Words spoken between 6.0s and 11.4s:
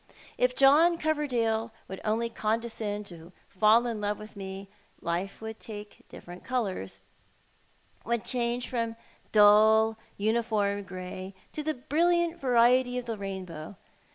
different colours— would change from dull, uniform grey